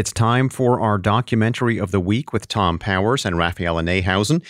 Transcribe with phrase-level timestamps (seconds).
[0.00, 4.42] It's time for our documentary of the week with Thom Powers and Raphaela Neihausen.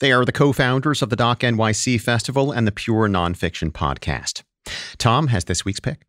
[0.00, 4.42] They are the co founders of the Doc NYC Festival and the Pure Nonfiction Podcast.
[4.98, 6.02] Thom has this week's pick.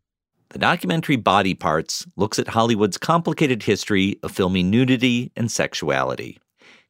[0.50, 6.38] The documentary Body Parts looks at Hollywood's complicated history of filming nudity and sexuality.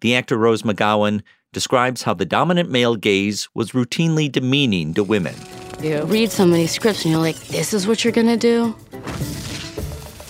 [0.02, 1.21] The actor Rose McGowan
[1.54, 5.36] describes how the dominant male gaze was routinely demeaning to women.
[5.80, 8.76] You read so many scripts and you're like, this is what you're gonna do?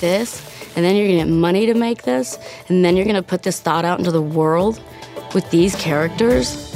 [0.01, 0.45] This?
[0.79, 2.39] And then you're gonna get money to make this?
[2.69, 4.81] And then you're gonna put this thought out into the world
[5.33, 6.73] with these characters?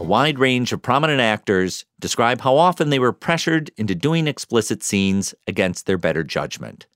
[0.00, 4.82] A wide range of prominent actors describe how often they were pressured into doing explicit
[4.82, 6.86] scenes against their better judgment.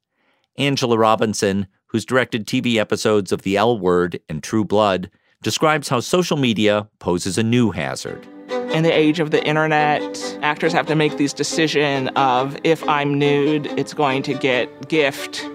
[0.56, 5.10] Angela Robinson, who's directed TV episodes of The L Word and True Blood,
[5.42, 8.26] describes how social media poses a new hazard.
[8.73, 13.18] In the age of the internet, actors have to make these decision of if I'm
[13.18, 15.46] nude, it's going to get gift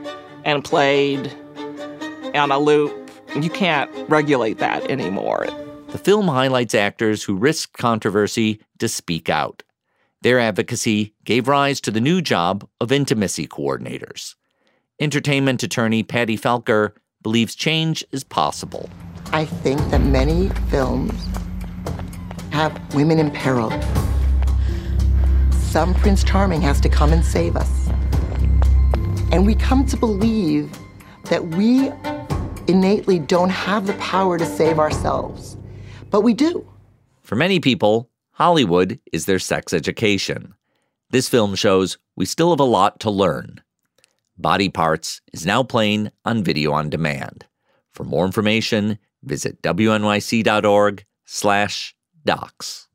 [0.46, 1.34] and played
[2.36, 3.12] on a loop.
[3.36, 5.48] You can't regulate that anymore.
[5.90, 9.64] The film highlights actors who risked controversy to speak out.
[10.22, 14.36] Their advocacy gave rise to the new job of intimacy coordinators.
[15.00, 16.94] Entertainment attorney Patti Felker
[17.24, 18.90] believes change is possible.
[19.34, 21.14] I think that many films
[22.52, 23.72] have women in peril.
[25.52, 27.90] Some Prince Charming has to come and save us.
[29.32, 30.72] And we come to believe
[31.26, 31.92] that we
[32.68, 35.58] innately don't have the power to save ourselves,
[36.10, 36.68] but we do.
[37.22, 40.54] For many people, Hollywood is their sex education.
[41.12, 43.62] This film shows we still have a lot to learn.
[44.38, 47.46] Body Parts is now playing on video on demand.
[47.94, 52.88] For more information, visit wnyc.org slash docs.